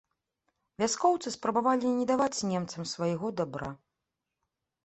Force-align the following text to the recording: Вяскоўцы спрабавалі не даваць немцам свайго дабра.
Вяскоўцы 0.83 1.33
спрабавалі 1.35 1.91
не 1.99 2.05
даваць 2.13 2.43
немцам 2.53 2.81
свайго 2.93 3.27
дабра. 3.43 3.69